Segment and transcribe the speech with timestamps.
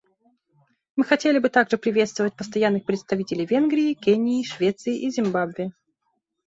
[0.95, 5.73] Мы хотели бы также приветствовать постоянных представителей Венгрии, Кении, Швеции и Зимбабве.